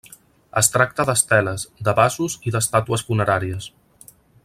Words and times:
Es 0.61 0.69
tracta 0.75 1.05
d'esteles, 1.09 1.65
de 1.89 1.95
vasos 2.01 2.39
i 2.51 2.55
d'estàtues 2.57 3.07
funeràries. 3.11 3.69